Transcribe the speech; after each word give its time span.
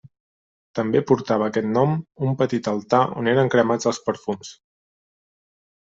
També 0.79 1.01
portava 1.11 1.49
aquest 1.51 1.69
nom 1.75 1.93
un 2.29 2.35
petit 2.41 2.71
altar 2.73 3.05
on 3.21 3.31
eren 3.37 3.55
cremats 3.59 3.93
els 3.95 4.05
perfums. 4.09 4.55